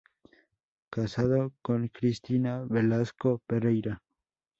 Casado 0.89 1.51
con 1.61 1.87
Cristina 1.89 2.65
Velasco 2.67 3.39
Pereira. 3.45 4.01